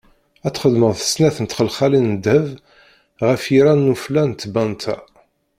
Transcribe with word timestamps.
Ad 0.45 0.53
txedmeḍ 0.53 0.93
snat 1.01 1.37
n 1.39 1.45
txelxalin 1.47 2.11
n 2.13 2.15
ddheb 2.17 2.47
ɣef 3.27 3.43
yiran 3.51 3.79
n 3.85 3.93
ufella 3.93 4.23
n 4.25 4.31
tbanta. 4.41 4.95